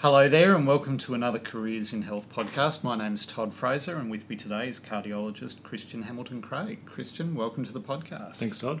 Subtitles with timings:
[0.00, 2.82] Hello there, and welcome to another Careers in Health podcast.
[2.82, 6.86] My name's Todd Fraser, and with me today is cardiologist Christian Hamilton Craig.
[6.86, 8.36] Christian, welcome to the podcast.
[8.36, 8.80] Thanks, Todd.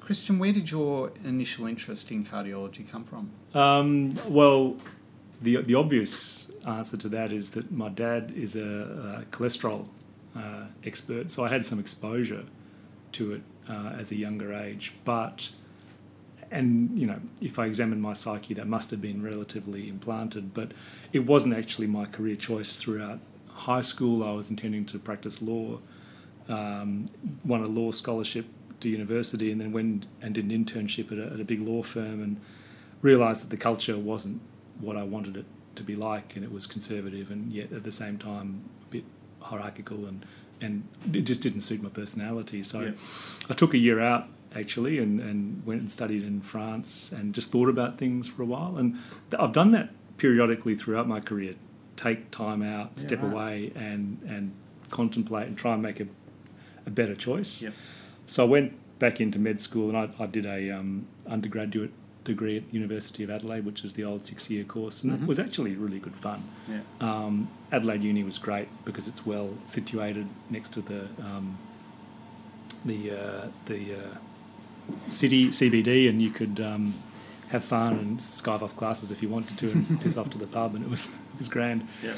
[0.00, 3.32] Christian, where did your initial interest in cardiology come from?
[3.52, 4.78] Um, well,
[5.42, 8.62] the the obvious answer to that is that my dad is a,
[9.20, 9.86] a cholesterol
[10.34, 12.46] uh, expert, so I had some exposure
[13.12, 14.94] to it uh, as a younger age.
[15.04, 15.50] But
[16.54, 20.54] and you know, if I examine my psyche, that must have been relatively implanted.
[20.54, 20.72] But
[21.12, 24.22] it wasn't actually my career choice throughout high school.
[24.24, 25.80] I was intending to practice law,
[26.48, 27.06] um,
[27.44, 28.46] won a law scholarship
[28.80, 31.82] to university, and then went and did an internship at a, at a big law
[31.82, 32.40] firm, and
[33.02, 34.40] realised that the culture wasn't
[34.80, 37.92] what I wanted it to be like, and it was conservative, and yet at the
[37.92, 39.04] same time a bit
[39.40, 40.24] hierarchical, and
[40.60, 42.62] and it just didn't suit my personality.
[42.62, 42.92] So Yeah.
[43.50, 47.50] I took a year out actually, and, and went and studied in France, and just
[47.50, 48.94] thought about things for a while, and
[49.30, 51.54] th- I've done that periodically throughout my career.
[51.96, 53.32] Take time out, Yeah, step right.
[53.32, 54.52] away, and and
[54.90, 56.06] contemplate and try and make a,
[56.86, 57.62] a better choice.
[57.62, 57.72] Yep.
[58.26, 61.90] So I went back into med school and I, I did a um, undergraduate
[62.22, 65.22] degree at University of Adelaide, which is the old six-year course, and Mhm.
[65.22, 66.44] it was actually really good fun.
[66.68, 66.80] Yeah.
[67.00, 71.58] Um, Adelaide Uni was great because it's well situated next to the um,
[72.84, 74.16] the uh, the uh,
[75.08, 76.94] city CBD, and you could um,
[77.48, 80.46] have fun and skive off classes if you wanted to, and piss off to the
[80.46, 81.86] pub, and it was it was grand.
[82.02, 82.14] Yeah.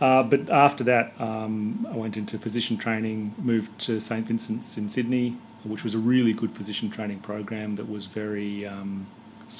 [0.00, 4.88] Uh, but after that, um, I went into physician training, moved to St Vincent's in
[4.88, 9.06] Sydney, which was a really good physician training program that was very um,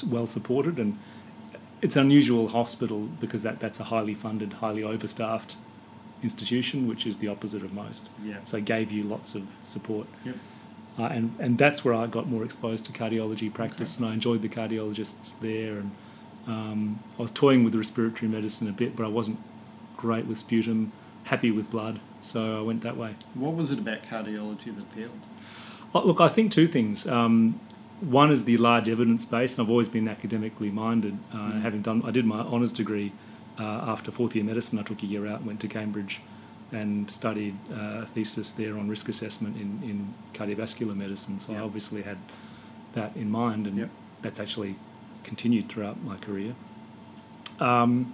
[0.08, 0.78] well supported.
[0.78, 0.98] And
[1.80, 5.56] it's an unusual hospital because that, that's a highly funded, highly overstaffed
[6.22, 8.10] institution, which is the opposite of most.
[8.24, 8.38] Yeah.
[8.44, 10.06] So it gave you lots of support.
[10.24, 10.36] Yep.
[10.98, 14.42] Uh, and, and that's where I got more exposed to cardiology practice, and I enjoyed
[14.42, 15.78] the cardiologists there.
[15.78, 15.90] And
[16.46, 19.38] um, I was toying with respiratory medicine a bit, but I wasn't
[19.96, 20.92] great with sputum,
[21.24, 23.16] happy with blood, so I went that way.
[23.34, 25.18] What was it about cardiology that appealed?
[25.94, 27.06] Oh, look, I think two things.
[27.08, 27.58] Um,
[28.00, 31.18] one is the large evidence base, and I've always been academically minded.
[31.32, 31.62] Uh, Mm.
[31.62, 33.12] Having done, I did my honours degree
[33.58, 34.78] uh, after fourth year medicine.
[34.78, 36.20] I took a year out and went to Cambridge
[36.74, 41.38] and studied uh, a thesis there on risk assessment in, in cardiovascular medicine.
[41.38, 41.60] So Yep.
[41.60, 42.18] I obviously had
[42.92, 43.90] that in mind, and Yep.
[44.22, 44.74] that's actually
[45.22, 46.54] continued throughout my career.
[47.60, 48.12] Um,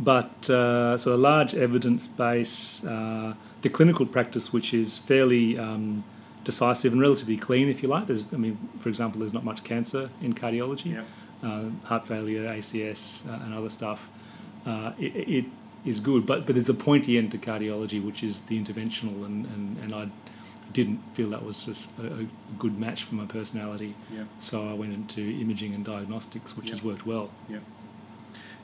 [0.00, 6.02] but uh, so a large evidence base, uh, the clinical practice, which is fairly um,
[6.44, 8.06] decisive and relatively clean, if you like.
[8.08, 11.04] There's, I mean, for example, there's not much cancer in cardiology, Yep.
[11.44, 14.08] uh, heart failure, ACS, uh, and other stuff.
[14.66, 15.44] Uh, it, it
[15.84, 19.46] is good, but but there's a pointy end to cardiology, which is the interventional, and
[19.46, 20.08] and, and I
[20.72, 22.26] didn't feel that was a, a
[22.58, 23.94] good match for my personality.
[24.10, 24.26] Yep.
[24.38, 27.30] So I went into imaging and diagnostics, which has worked well.
[27.48, 27.62] Yep.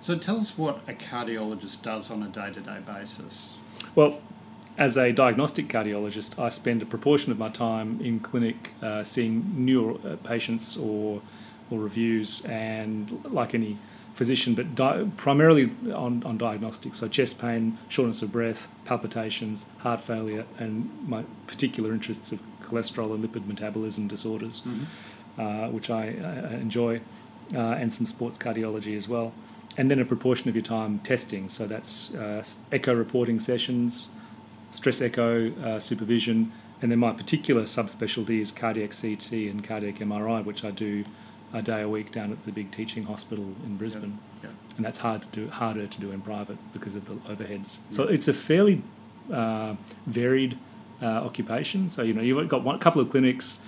[0.00, 3.56] So tell us what a cardiologist does on a day-to-day basis.
[3.94, 4.20] Well,
[4.78, 9.64] as a diagnostic cardiologist, I spend a proportion of my time in clinic uh, seeing
[9.64, 11.20] new uh, patients or
[11.70, 13.76] or reviews, and like any
[14.18, 16.98] physician, but di- primarily on, on diagnostics.
[16.98, 23.14] So chest pain, shortness of breath, palpitations, heart failure, and my particular interests of cholesterol
[23.14, 24.64] and lipid metabolism disorders,
[25.38, 27.00] uh, which I uh, enjoy,
[27.54, 29.32] uh, and some sports cardiology as well.
[29.76, 31.48] And then a proportion of your time testing.
[31.48, 32.42] So that's uh,
[32.72, 34.08] echo reporting sessions,
[34.70, 36.50] stress echo uh, supervision,
[36.82, 41.04] and then my particular subspecialty is cardiac CT and cardiac MRI, which I do
[41.52, 44.52] a day a week down at the big teaching hospital in Brisbane, Yep.
[44.76, 47.78] and that's hard to do, harder to do in private because of the overheads.
[47.90, 48.82] So it's a fairly
[49.32, 49.74] uh,
[50.06, 50.58] varied
[51.02, 51.88] uh, occupation.
[51.88, 53.64] So you know you've got one a couple of clinics,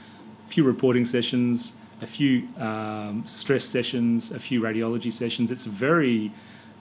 [0.47, 5.51] a few reporting sessions, a few um, stress sessions, a few radiology sessions.
[5.51, 6.33] It's very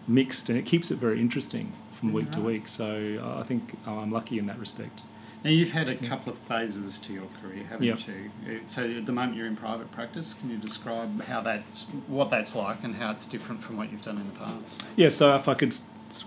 [0.08, 2.68] mixed, and it keeps it very interesting from week to week.
[2.68, 5.02] So I think I'm lucky in that respect.
[5.44, 8.00] Now you've had a couple of phases to your career, haven't Yep.
[8.08, 8.32] you?
[8.46, 10.34] Uh, So at the moment you're in private practice.
[10.34, 14.02] Can you describe how that's what that's like and how it's different from what you've
[14.02, 14.86] done in the past?
[14.98, 15.74] Yeah, so if I could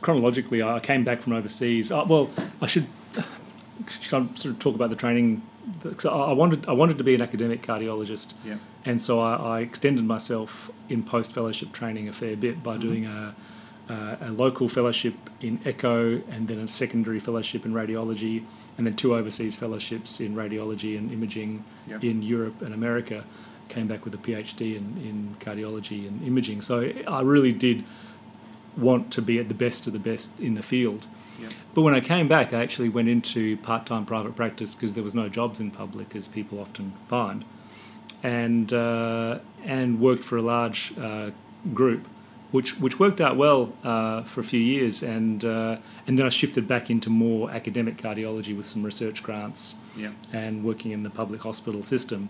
[0.01, 1.91] chronologically, I came back from overseas.
[1.93, 2.31] Uh, well,
[2.63, 2.87] I should,
[4.01, 5.43] should I sort of talk about the training.
[5.83, 8.57] Because I wanted, I wanted to be an academic cardiologist, Yeah.
[8.85, 12.63] and so I, I extended myself in post fellowship training a fair bit Mm-hmm.
[12.65, 13.35] by doing a,
[13.89, 18.43] a, a local fellowship in echo, and then a secondary fellowship in radiology,
[18.79, 22.05] and then two overseas fellowships in radiology and imaging Yep.
[22.05, 23.25] in Europe and America.
[23.69, 26.61] Came back with a PhD in, in cardiology and imaging.
[26.63, 27.85] So I really did
[28.77, 31.07] want to be at the best of the best in the field.
[31.41, 31.53] Yep.
[31.75, 35.03] But when I came back, I actually went into part time private practice because there
[35.05, 37.45] was no jobs in public, as people often find,
[38.23, 41.31] and uh, and worked for a large uh,
[41.73, 42.07] group
[42.53, 45.77] which which worked out well uh, for a few years, and uh,
[46.07, 50.13] and then I shifted back into more academic cardiology with some research grants Yeah.
[50.33, 52.29] and working in the public hospital system.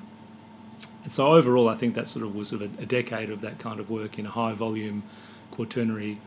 [1.05, 3.41] And so overall, I think that sort of was sort of a, a decade of
[3.41, 5.03] that kind of work in a high volume
[5.51, 6.19] quaternary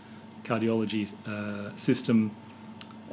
[0.44, 2.32] cardiology uh, system.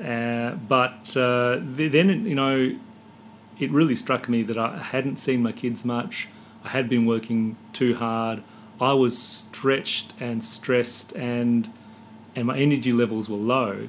[0.02, 2.75] Uh, but uh, th- then, you know,
[3.61, 6.29] it really struck me that I hadn't seen my kids much.
[6.64, 8.43] I had been working too hard.
[8.80, 11.70] I was stretched and stressed, and
[12.34, 13.88] and my energy levels were low.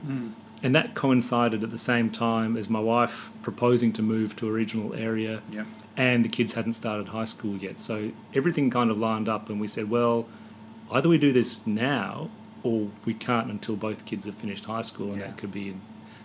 [0.62, 4.51] And that coincided at the same time as my wife proposing to move to a
[4.51, 5.65] regional area Yeah.
[5.97, 7.81] and the kids hadn't started high school yet.
[7.81, 10.25] So everything kind of lined up, and we said, well,
[10.89, 12.30] either we do this now
[12.63, 15.27] or we can't until both kids have finished high school, and Yeah.
[15.27, 15.81] that could be in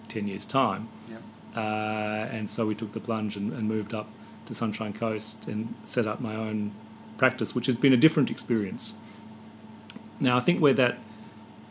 [0.09, 0.89] 10 years' time.
[1.11, 1.17] Yeah.
[1.61, 4.09] Uh, and so we took the plunge and, and moved up
[4.47, 6.71] to Sunshine Coast and set up my own
[7.19, 8.95] practice, which has been a different experience.
[10.21, 10.99] Now, I think where that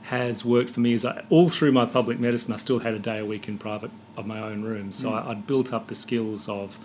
[0.03, 2.99] has worked for me is I, all through my public medicine, I still had a
[2.99, 4.91] day a week in private of my own room.
[4.91, 6.79] So I, I'd built up the skills of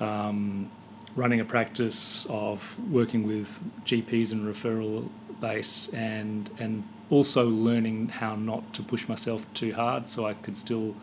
[0.00, 0.70] um,
[1.14, 5.08] running a practice, of working with GPs and referral
[5.40, 10.56] base, and and also learning how not to push myself too hard, so I could
[10.56, 10.94] still,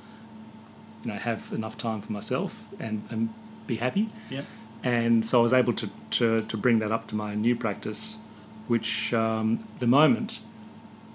[1.04, 3.34] you know, have enough time for myself and and
[3.66, 4.46] be happy Yep.
[4.84, 8.18] And so I was able to, to, to bring that up to my new practice,
[8.68, 10.40] which um, at the moment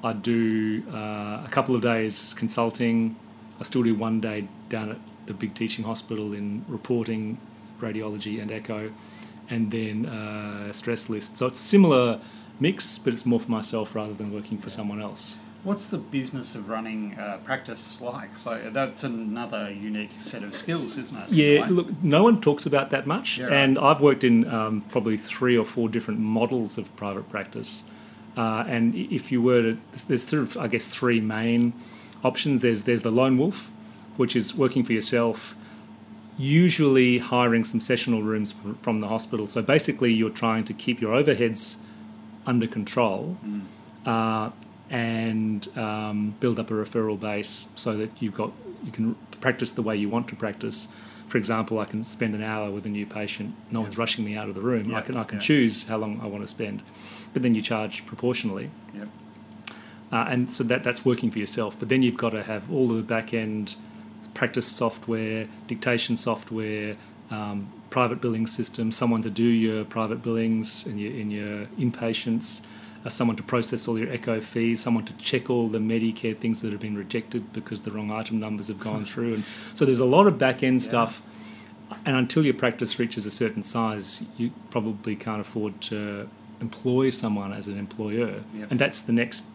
[0.04, 3.16] I do uh, a couple of days consulting.
[3.60, 7.38] I still do one day down at the big teaching hospital in reporting,
[7.80, 8.90] radiology, and echo,
[9.48, 11.36] and then uh, stress list.
[11.36, 12.20] So it's a similar
[12.58, 15.36] mix, but it's more for myself rather than working for someone else.
[15.64, 18.30] What's the business of running a practice like?
[18.42, 21.30] So that's another unique set of skills, isn't it?
[21.30, 23.52] Yeah, look, no one talks about that much, Yeah, right.
[23.54, 27.84] and I've worked in um, probably three or four different models of private practice.
[28.36, 29.78] Uh, and if you were to,
[30.08, 31.74] there's sort of, I guess, three main
[32.24, 32.60] options.
[32.60, 33.70] There's there's the lone wolf,
[34.16, 35.54] which is working for yourself,
[36.38, 39.46] usually hiring some sessional rooms from the hospital.
[39.46, 41.76] So basically, you're trying to keep your overheads
[42.46, 43.36] under control.
[44.04, 44.50] Uh,
[44.92, 48.52] and um, build up a referral base so that you've got
[48.84, 50.92] you can practice the way you want to practice.
[51.26, 53.54] For example, I can spend an hour with a new patient.
[53.70, 54.90] No one's rushing me out of the room.
[54.90, 55.42] Yeah, I can I can yeah.
[55.44, 56.82] choose how long I want to spend,
[57.32, 59.08] but then you charge proportionally, Yep.
[60.12, 61.78] uh, and so that that's working for yourself.
[61.78, 63.76] But then you've got to have all of the back end
[64.34, 66.96] practice software, dictation software.
[67.30, 72.62] Um, private billing system, someone to do your private billings and your in your inpatients,
[73.10, 76.70] someone to process all your echo fees, someone to check all the Medicare things that
[76.72, 79.44] have been rejected because the wrong item numbers have gone through, and
[79.74, 80.88] so there's a lot of back end Yeah.
[80.88, 81.22] stuff.
[82.06, 86.28] And until your practice reaches a certain size, you probably can't afford to
[86.60, 88.70] employ someone as an employer, Yep.
[88.70, 89.46] and that's the next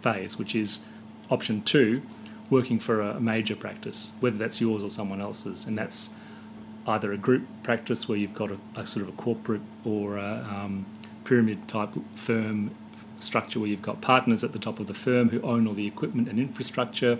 [0.00, 0.86] phase, which is
[1.30, 2.02] option two,
[2.50, 6.10] working for a major practice, whether that's yours or someone else's, and that's
[6.86, 10.46] either a group practice where you've got a, a sort of a corporate or a
[10.50, 10.84] um,
[11.24, 12.70] pyramid type firm
[13.22, 15.86] structure where you've got partners at the top of the firm who own all the
[15.86, 17.18] equipment and infrastructure.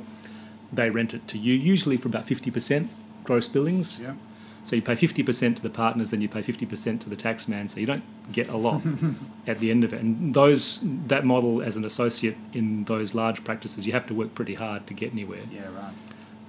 [0.73, 2.89] They rent it to you, usually for about 50%
[3.25, 4.01] gross billings.
[4.01, 4.17] Yep.
[4.65, 7.69] So you pay 50% to the partners, then you pay 50% to the tax man,
[7.69, 8.83] so you don't get a lot
[9.47, 10.01] at the end of it.
[10.01, 14.35] And those that model as an associate in those large practices, you have to work
[14.35, 15.43] pretty hard to get anywhere.
[15.51, 15.69] Yeah.
[15.75, 15.95] Right.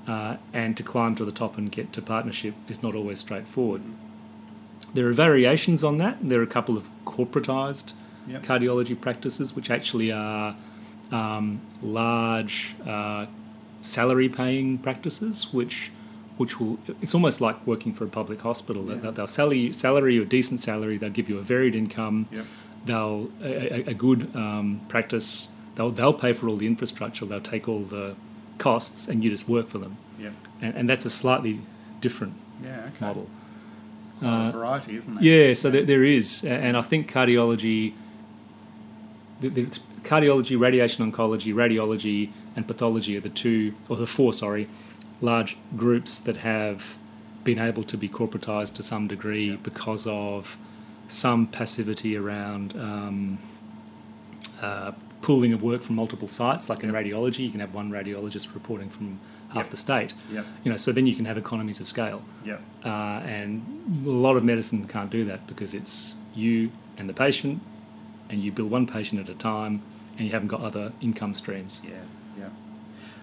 [0.06, 3.82] Uh, and to climb to the top and get to partnership is not always straightforward.
[4.94, 6.18] There are variations on that.
[6.22, 7.94] There are a couple of corporatized
[8.28, 8.44] Yep.
[8.44, 10.56] cardiology practices, which actually are
[11.12, 13.26] um, large uh,
[13.82, 15.92] salary paying practices, which
[16.38, 18.84] which will it's almost like working for a public hospital.
[18.90, 18.96] Yeah.
[18.96, 20.98] They'll, they'll salary salary you a decent salary.
[20.98, 22.28] They'll give you a varied income.
[22.32, 22.46] Yep.
[22.86, 25.50] They'll a, a- good um, practice.
[25.76, 27.26] They'll they'll pay for all the infrastructure.
[27.26, 28.16] They'll take all the
[28.58, 29.98] costs, and you just work for them.
[30.20, 30.34] Yep.
[30.62, 31.60] And, and that's a slightly
[32.02, 32.90] different Yeah.
[32.96, 33.06] Okay.
[33.06, 33.28] model.
[34.22, 35.24] A Uh, variety, isn't there?
[35.24, 37.94] Yeah, so there, there is, and I think cardiology,
[39.42, 39.64] the, the
[40.04, 44.68] cardiology, radiation oncology, radiology, and pathology are the two, or the four, sorry,
[45.22, 46.98] large groups that have
[47.44, 49.58] been able to be corporatized to some degree Yeah.
[49.64, 50.58] because of
[51.08, 53.38] some passivity around um,
[54.62, 56.70] uh, pooling of work from multiple sites.
[56.70, 59.20] Like in radiology, you can have one radiologist reporting from
[59.54, 60.14] half the state.
[60.64, 62.24] You know, so then you can have economies of scale.
[62.84, 63.64] Uh, and
[64.06, 67.62] a lot of medicine can't do that because it's you and the patient,
[68.30, 69.82] and you bill one patient at a time,
[70.18, 71.82] and you haven't got other income streams.
[71.84, 71.92] Yeah.
[72.38, 72.50] Yeah.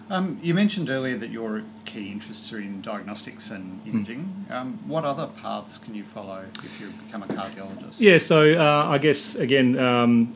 [0.09, 3.89] Um, you mentioned earlier that your key interests are in diagnostics and Hmm.
[3.89, 4.45] imaging.
[4.49, 7.95] Um, what other paths can you follow if you become a cardiologist?
[7.99, 10.33] Yeah, so uh, I guess again, um,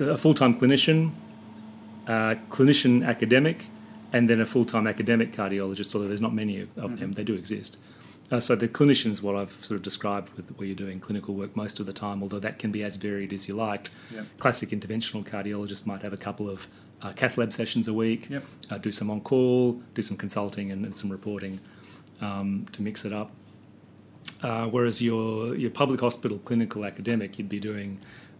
[0.00, 1.10] a full time clinician,
[2.06, 3.66] uh, clinician academic,
[4.12, 7.24] and then a full time academic cardiologist, although there's not many of, of them, they
[7.24, 7.78] do exist.
[8.30, 11.34] Uh, so the clinician is what I've sort of described with where you're doing clinical
[11.34, 13.90] work most of the time, although that can be as varied as you like.
[14.12, 14.26] Yep.
[14.38, 16.66] Classic interventional cardiologist might have a couple of
[17.02, 18.44] uh, cath lab sessions a week, Yep.
[18.70, 21.60] uh, do some on call, do some consulting and, and some reporting
[22.20, 23.30] um, to mix it up.
[24.42, 27.98] Uh, whereas your your public hospital clinical academic, you'd be doing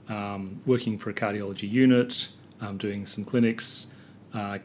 [0.08, 2.28] um, working for a cardiology unit,
[2.60, 3.88] um, doing some clinics,
[4.34, 4.58] uh,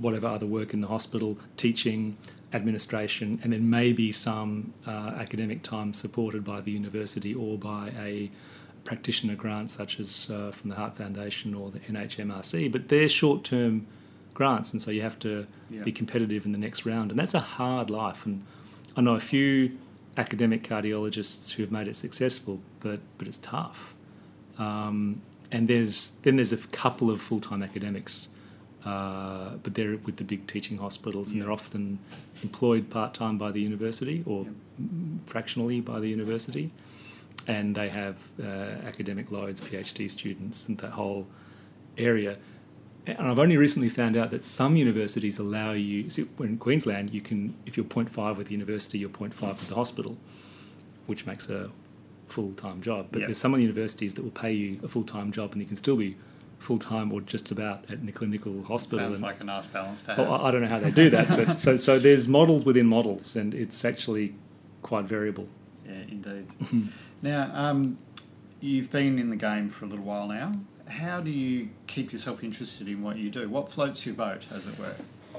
[0.00, 2.16] whatever other work in the hospital, teaching,
[2.52, 8.30] administration, and then maybe some uh, academic time supported by the university or by a
[8.84, 12.70] practitioner grant, such as uh, from the Heart Foundation or the NHMRC.
[12.72, 13.86] But they're short term
[14.34, 15.82] grants, and so you have to Yeah.
[15.82, 18.24] be competitive in the next round, and that's a hard life.
[18.24, 18.42] And
[18.96, 19.72] I know a few
[20.16, 23.94] academic cardiologists who have made it successful, but but it's tough.
[24.58, 25.20] Um,
[25.52, 28.28] and there's then there's a couple of full time academics,
[28.84, 31.98] uh, but they're with the big teaching hospitals, and they're often
[32.42, 34.46] employed part time by the university or
[35.26, 36.70] fractionally by the university,
[37.46, 38.46] and they have uh,
[38.86, 41.26] academic loads, PhD students, and that whole
[41.96, 42.36] area.
[43.06, 46.10] And I've only recently found out that some universities allow you.
[46.10, 49.74] See, in Queensland, you can if you're 0.5 with the university, you're 0.5 with the
[49.74, 50.18] hospital,
[51.06, 51.70] which makes a
[52.26, 53.08] full time job.
[53.10, 53.26] But Yeah.
[53.28, 55.96] there's some universities that will pay you a full time job, and you can still
[55.96, 56.16] be
[56.58, 58.98] full time or just about at the clinical hospital.
[58.98, 60.18] Sounds and- like a nice balance to have.
[60.18, 62.86] well, I I don't know how they do that, but so so there's models within
[62.86, 64.34] models, and it's actually
[64.82, 65.48] quite variable.
[65.86, 66.46] Yeah, indeed.
[67.22, 67.96] now, um,
[68.60, 70.52] you've been in the game for a little while now.
[70.86, 73.48] How do you keep yourself interested in what you do?
[73.48, 74.94] What floats your boat, as it were?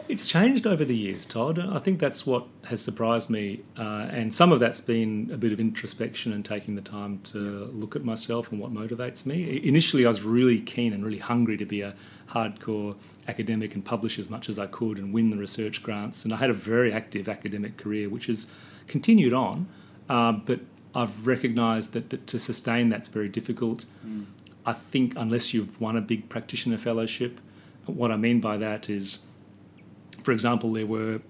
[0.10, 1.60] It's changed over the years, Todd.
[1.60, 5.54] I think that's what has surprised me, uh, and some of that's been a bit
[5.54, 7.38] of introspection and taking the time to
[7.76, 9.62] look at myself and what motivates me.
[9.64, 11.94] Initially, I was really keen and really hungry to be a
[12.32, 12.96] hardcore
[13.28, 16.38] academic and publish as much as I could and win the research grants, and I
[16.38, 18.52] had a very active academic career, which has
[18.88, 19.68] continued on,
[20.10, 20.62] uh, but
[20.96, 23.86] I've recognised that, that to sustain that's very difficult.
[24.66, 27.40] I think unless you've won a big practitioner fellowship,
[27.86, 29.20] what I mean by that is,
[30.24, 31.22] for example, there were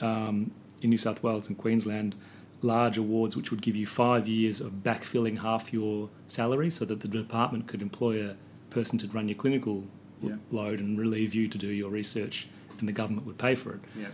[0.00, 0.50] um,
[0.82, 2.14] in New South Wales and Queensland
[2.60, 7.00] large awards which would give you five years of backfilling half your salary so that
[7.00, 8.34] the department could employ a
[8.70, 9.84] person to run your clinical
[10.20, 10.36] Yeah.
[10.50, 12.48] load and relieve you to do your research
[12.80, 14.08] and the government would pay for it Yeah.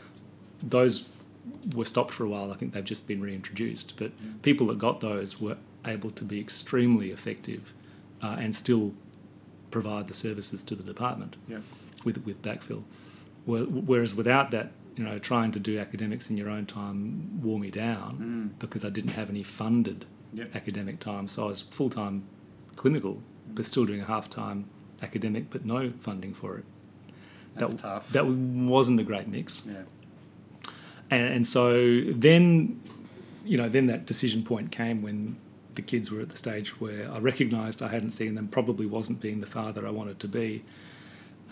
[0.62, 1.08] those
[1.75, 2.52] were stopped for a while.
[2.52, 3.94] I think they've just been reintroduced.
[3.96, 5.56] But people that got those were
[5.87, 7.73] able to be extremely effective
[8.23, 8.92] uh, and still
[9.70, 11.58] provide the services to the department Yeah.
[12.04, 12.82] with with backfill.
[13.47, 17.59] Whe- Whereas without that, you know, trying to do academics in your own time wore
[17.59, 18.47] me down hmm.
[18.59, 20.57] because I didn't have any funded Yep.
[20.57, 21.29] academic time.
[21.29, 22.25] So I was full time
[22.77, 23.71] clinical, but hmm.
[23.71, 24.67] still doing a half time
[25.03, 26.65] academic, but no funding for it.
[27.55, 28.11] That's that, tough.
[28.11, 29.83] That wasn't a great mix Yeah.
[31.11, 32.81] and, and so then
[33.45, 35.37] you know then that decision point came when
[35.75, 39.21] the kids were at the stage where I recognised I hadn't seen them probably wasn't
[39.21, 40.65] being the father I wanted to be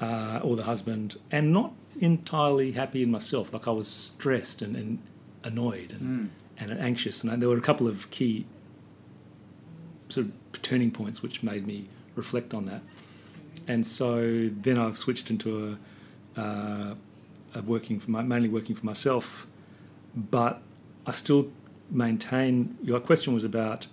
[0.00, 3.52] uh, or the husband and not entirely happy in myself.
[3.52, 4.98] Like I was stressed and, and
[5.44, 7.22] annoyed and, and anxious.
[7.22, 8.46] And there were a couple of key
[10.08, 12.82] sort of turning points which made me reflect on that.
[13.68, 15.78] And so then I've switched into
[16.36, 16.94] a, uh,
[17.54, 19.46] a working for my, mainly working for myself,
[20.14, 20.60] but
[21.06, 21.50] I still
[21.90, 22.76] maintain.
[22.82, 23.86] Your question was about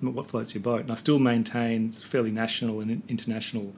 [0.00, 3.72] what floats your boat, and I still maintain fairly national and international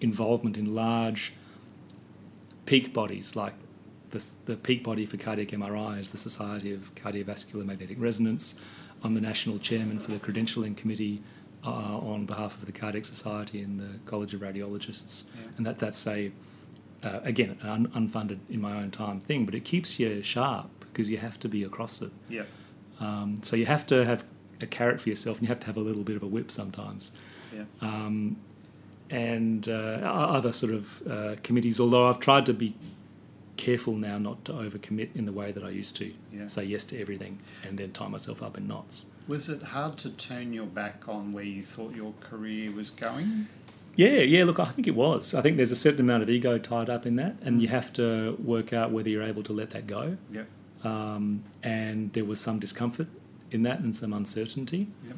[0.00, 1.32] involvement in large
[2.66, 3.54] peak bodies like
[4.10, 8.54] the, the peak body for cardiac MRI is the Society of Cardiovascular Magnetic Resonance.
[9.02, 11.22] I'm the national chairman for the credentialing committee
[11.64, 15.42] uh, on behalf of the Cardiac Society and the College of Radiologists, Yeah.
[15.56, 16.30] and that that's a
[17.02, 20.68] uh, again an un- unfunded in my own time thing, but it keeps you sharp
[20.80, 22.10] because you have to be across it.
[22.28, 22.44] Yeah.
[23.00, 24.24] Um, so you have to have
[24.60, 26.50] a carrot for yourself, and you have to have a little bit of a whip
[26.50, 27.14] sometimes
[27.52, 27.64] Yeah.
[27.82, 28.36] um,
[29.10, 31.78] and uh, other sort of uh, committees.
[31.80, 32.74] Although I've tried to be
[33.56, 36.12] careful now not to overcommit in the way that I used to.
[36.32, 36.46] Yeah.
[36.46, 39.06] Say yes to everything and then tie myself up in knots.
[39.28, 43.48] Was it hard to turn your back on where you thought your career was going?
[43.96, 44.44] Yeah, yeah.
[44.44, 45.34] Look, I think it was.
[45.34, 47.92] I think there's a certain amount of ego tied up in that, and you have
[47.94, 50.18] to work out whether you're able to let that go.
[50.30, 50.42] Yeah.
[50.84, 53.08] Um, and there was some discomfort
[53.50, 54.88] in that and some uncertainty.
[55.06, 55.16] Yep.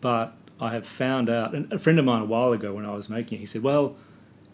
[0.00, 2.94] But I have found out, and a friend of mine a while ago when I
[2.94, 3.96] was making it, he said, Well,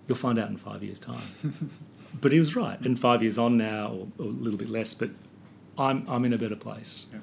[0.08, 1.22] you'll find out in five years' time.
[2.20, 2.80] but he was right.
[2.80, 5.10] And five years on now, or, or a little bit less, but
[5.78, 7.06] I'm, I'm in a better place.
[7.12, 7.18] Yeah.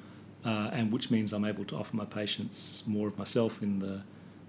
[0.50, 4.02] Uh, and which means I'm able to offer my patients more of myself in the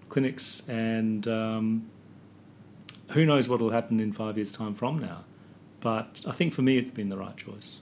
[0.08, 1.90] clinics and um,
[3.10, 5.26] who knows what will happen in five years' time from now?
[5.82, 7.80] But I think for me, it's been the right choice.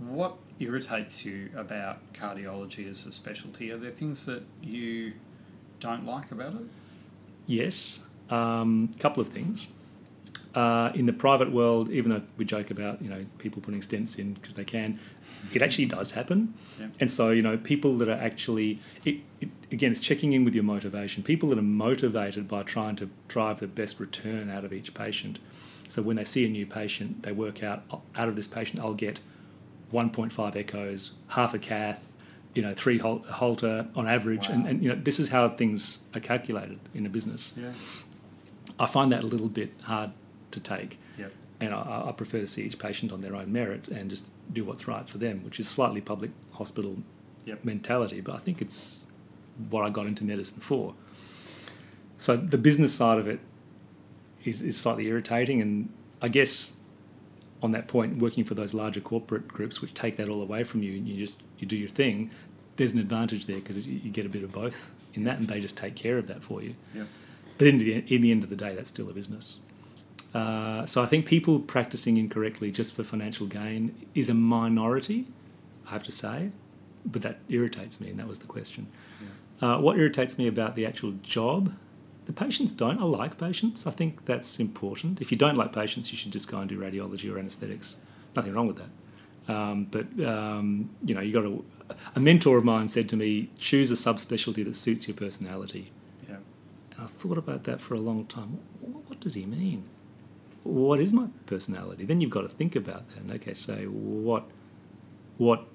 [0.00, 3.70] What irritates you about cardiology as a specialty?
[3.70, 5.12] Are there things that you
[5.80, 6.66] don't like about it?
[7.46, 9.68] Yes, a um, couple of things.
[10.54, 14.18] Uh, in the private world, even though we joke about you know people putting stents
[14.18, 14.98] in because they can,
[15.52, 16.54] it actually does happen.
[16.80, 16.86] Yeah.
[17.00, 20.54] And so you know people that are actually it, it, again it's checking in with
[20.54, 21.22] your motivation.
[21.22, 25.38] People that are motivated by trying to drive the best return out of each patient.
[25.86, 27.82] So when they see a new patient, they work out
[28.16, 29.20] out of this patient I'll get
[29.92, 32.07] 1.5 echoes, half a cath,
[32.58, 34.54] you know, three hol- Holter on average, Wow.
[34.56, 37.56] and, and you know this is how things are calculated in a business.
[37.56, 37.72] Yeah.
[38.80, 40.10] I find that a little bit hard
[40.50, 41.32] to take, Yep.
[41.60, 44.64] and I, I prefer to see each patient on their own merit and just do
[44.64, 46.96] what's right for them, which is slightly public hospital
[47.44, 47.64] Yep.
[47.64, 49.06] mentality, but I think it's
[49.70, 50.94] what I got into medicine for.
[52.16, 53.38] So the business side of it
[54.44, 55.88] is, is slightly irritating, and
[56.20, 56.72] I guess
[57.62, 60.80] on that point, working for those larger corporate groups which take that all away from
[60.82, 62.30] you and you just you do your thing,
[62.78, 65.60] there's an advantage there because you get a bit of both in that, and they
[65.60, 66.74] just take care of that for you.
[66.94, 67.06] Yep.
[67.58, 69.60] But in the, in the end of the day, that's still a business.
[70.32, 75.26] Uh, so I think people practicing incorrectly just for financial gain is a minority,
[75.86, 76.50] I have to say,
[77.04, 78.86] but that irritates me, and that was the question.
[79.60, 81.74] Uh, what irritates me about the actual job?
[82.26, 83.00] The patients don't.
[83.00, 83.86] I like patients.
[83.86, 85.20] I think that's important.
[85.20, 87.96] If you don't like patients, you should just go and do radiology or anaesthetics.
[88.36, 89.52] Nothing wrong with that.
[89.52, 91.64] Um, but um, you know, you got to.
[92.14, 95.90] A mentor of mine said to me, "Choose a subspecialty that suits your personality."
[96.28, 96.36] Yeah.
[96.92, 98.58] And I thought about that for a long time.
[98.80, 99.84] What, what does he mean?
[100.64, 102.04] What is my personality?
[102.04, 103.20] Then you've got to think about that.
[103.20, 104.44] And okay, so what,
[105.38, 105.66] what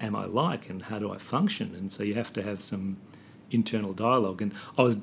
[0.00, 1.74] am I like, and how do I function?
[1.74, 2.98] And so you have to have some
[3.50, 4.42] internal dialogue.
[4.42, 4.98] And I was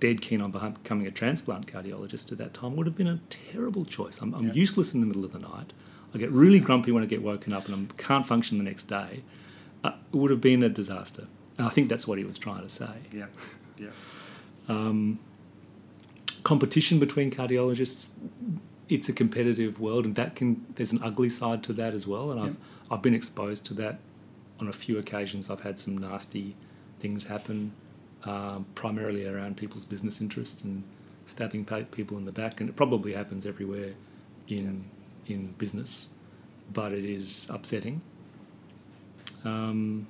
[0.00, 2.74] dead keen on becoming a transplant cardiologist at that time.
[2.74, 4.20] Would have been a terrible choice.
[4.20, 4.54] I'm, I'm Yeah.
[4.54, 5.72] useless in the middle of the night.
[6.14, 8.84] I get really grumpy when I get woken up, and I can't function the next
[8.84, 9.22] day.
[9.82, 11.26] Uh, it would have been a disaster.
[11.58, 13.26] And I think that's what he was trying to say Yeah.
[13.78, 13.88] Yeah.
[16.42, 18.10] competition between cardiologists
[18.88, 22.30] it's a competitive world and that can there's an ugly side to that as well
[22.30, 22.56] and I've
[22.90, 23.98] I've been exposed to that
[24.58, 26.56] on a few occasions I've had some nasty
[26.98, 27.72] things happen
[28.24, 30.82] um, primarily around people's business interests and
[31.26, 33.92] stabbing people in the back and it probably happens everywhere
[34.48, 34.84] in
[35.26, 36.08] in business
[36.72, 38.00] but it is upsetting
[39.44, 40.06] um,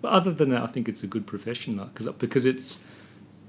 [0.00, 2.82] but other than that I think it's a good profession because because it's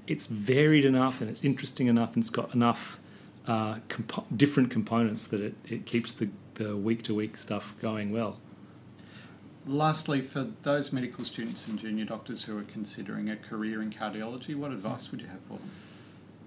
[0.06, 3.00] it's varied enough and it's interesting enough and it's got enough
[3.46, 8.12] uh, compo- different components that it, it keeps the, the week to week stuff going
[8.12, 8.38] well.
[9.66, 14.54] Lastly, for those medical students and junior doctors who are considering a career in cardiology,
[14.54, 15.70] what advice would you have for them?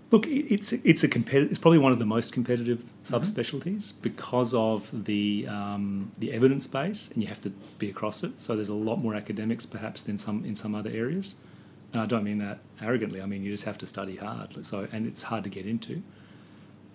[0.10, 1.52] Look, it's it's a competitive.
[1.52, 7.12] It's probably one of the most competitive subspecialties because of the um, the evidence base,
[7.12, 8.40] and you have to be across it.
[8.40, 11.36] So there's a lot more academics, perhaps, than some in some other areas.
[11.92, 13.22] And I don't mean that arrogantly.
[13.22, 14.66] I mean you just have to study hard.
[14.66, 16.02] So and it's hard to get into.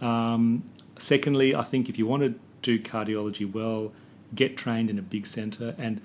[0.00, 0.64] Um,
[0.98, 3.92] secondly, I think if you want to do cardiology well,
[4.34, 5.74] get trained in a big centre.
[5.78, 6.00] And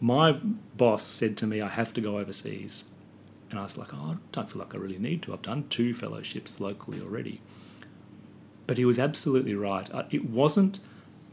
[0.00, 0.32] my
[0.76, 2.84] boss said to me, I have to go overseas.
[3.50, 5.32] And I was like, oh, I don't feel like I really need to.
[5.32, 7.40] I've done two fellowships locally already.
[8.66, 9.88] But he was absolutely right.
[10.10, 10.80] It wasn't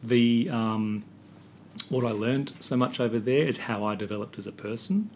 [0.04, 1.04] the um,
[1.90, 5.10] what I learned so much over there is how I developed as a person,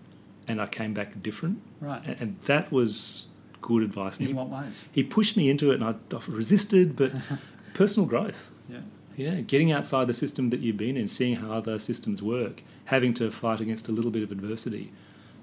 [0.47, 1.61] and I came back different.
[1.79, 2.01] Right.
[2.05, 3.27] And, and that was
[3.61, 4.17] good advice.
[4.19, 4.85] And In he, what ways?
[4.91, 6.95] he pushed me into it, and I, I resisted.
[6.95, 7.11] But
[7.75, 8.79] personal growth, Yeah.
[9.15, 13.13] yeah, getting outside the system that you've been in, seeing how other systems work, having
[13.15, 14.91] to fight against a little bit of adversity.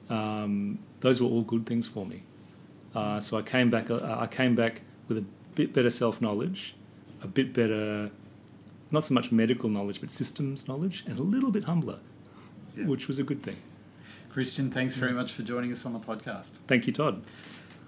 [0.09, 2.23] Um, those were all good things for me.
[2.95, 3.90] Uh, so I came back.
[3.90, 6.75] Uh, I came back with a bit better self knowledge,
[7.23, 8.11] a bit better,
[8.90, 11.99] not so much medical knowledge, but systems knowledge, and a little bit humbler,
[12.77, 12.87] Yeah.
[12.87, 13.57] which was a good thing.
[14.31, 16.51] Christian, thanks very much for joining us on the podcast.
[16.67, 17.23] Thank you, Todd.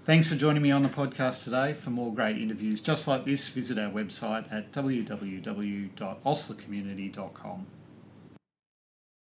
[0.05, 1.72] Thanks for joining me on the podcast today.
[1.72, 7.66] For more great interviews just like this, visit our website at www.oslercommunity.com.